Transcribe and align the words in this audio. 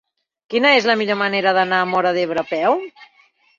Quina 0.53 0.71
és 0.77 0.87
la 0.91 0.95
millor 1.01 1.19
manera 1.23 1.53
d'anar 1.59 1.83
a 1.83 1.89
Móra 1.93 2.17
d'Ebre 2.19 2.45
a 2.47 2.47
peu? 2.57 2.83